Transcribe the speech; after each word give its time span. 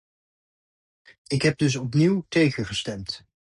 Ik 1.27 1.41
heb 1.41 1.57
dus 1.57 1.75
opnieuw 1.75 2.25
tegen 2.29 2.65
gestemd. 2.65 3.25